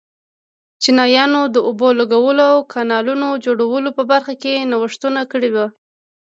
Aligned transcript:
چینایانو 0.81 1.41
د 1.55 1.57
اوبو 1.67 1.87
لګولو 1.99 2.43
او 2.53 2.59
کانالونو 2.73 3.27
جوړولو 3.45 3.89
په 3.97 4.03
برخه 4.11 4.33
کې 4.41 4.67
نوښتونه 4.71 5.21
کړي 5.31 5.49
وو. 5.55 5.67